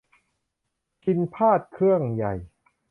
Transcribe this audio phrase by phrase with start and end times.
[1.01, 2.33] พิณพาทย์เครื่องใหญ่